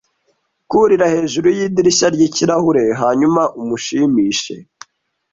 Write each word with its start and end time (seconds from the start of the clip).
kurira 0.69 1.05
hejuru 1.13 1.47
yidirishya 1.57 2.07
ryikirahure 2.15 2.83
hanyuma 3.01 3.41
umushimishe 3.61 4.55